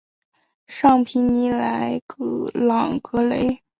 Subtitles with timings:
[0.65, 2.01] 尚皮尼莱
[2.55, 3.61] 朗格雷。